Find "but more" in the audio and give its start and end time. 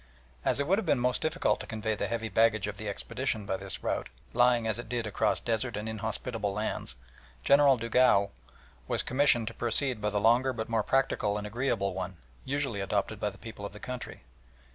10.53-10.81